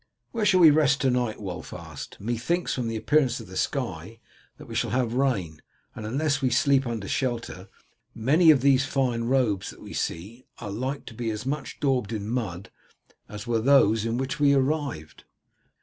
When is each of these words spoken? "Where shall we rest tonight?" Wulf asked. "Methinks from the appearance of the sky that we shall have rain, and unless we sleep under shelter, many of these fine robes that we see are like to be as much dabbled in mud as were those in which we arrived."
"Where 0.31 0.45
shall 0.45 0.61
we 0.61 0.71
rest 0.71 0.99
tonight?" 0.99 1.39
Wulf 1.39 1.71
asked. 1.73 2.19
"Methinks 2.19 2.73
from 2.73 2.87
the 2.87 2.95
appearance 2.95 3.39
of 3.39 3.45
the 3.45 3.55
sky 3.55 4.19
that 4.57 4.65
we 4.65 4.73
shall 4.73 4.89
have 4.89 5.13
rain, 5.13 5.61
and 5.95 6.07
unless 6.07 6.41
we 6.41 6.49
sleep 6.49 6.87
under 6.87 7.07
shelter, 7.07 7.69
many 8.15 8.49
of 8.49 8.61
these 8.61 8.83
fine 8.83 9.25
robes 9.25 9.69
that 9.69 9.79
we 9.79 9.93
see 9.93 10.47
are 10.57 10.71
like 10.71 11.05
to 11.05 11.13
be 11.13 11.29
as 11.29 11.45
much 11.45 11.79
dabbled 11.79 12.11
in 12.11 12.27
mud 12.27 12.71
as 13.29 13.45
were 13.45 13.59
those 13.61 14.03
in 14.03 14.17
which 14.17 14.39
we 14.39 14.55
arrived." 14.55 15.23